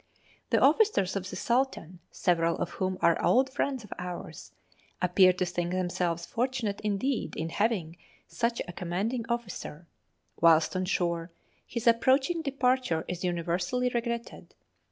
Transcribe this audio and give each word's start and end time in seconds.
The 0.49 0.59
officers 0.59 1.15
of 1.15 1.29
the 1.29 1.35
'Sultan,' 1.35 1.99
several 2.09 2.57
of 2.57 2.71
whom 2.71 2.97
are 3.03 3.23
old 3.23 3.53
friends 3.53 3.83
of 3.83 3.93
ours, 3.99 4.51
appear 4.99 5.31
to 5.33 5.45
think 5.45 5.73
themselves 5.73 6.25
fortunate 6.25 6.81
indeed 6.81 7.35
in 7.35 7.49
having 7.49 7.97
such 8.27 8.63
a 8.67 8.73
commanding 8.73 9.25
officer, 9.29 9.85
whilst 10.39 10.75
on 10.75 10.85
shore 10.85 11.29
his 11.67 11.85
approaching 11.85 12.41
departure 12.41 13.05
is 13.07 13.23
universally 13.23 13.91
regretted. 13.93 14.55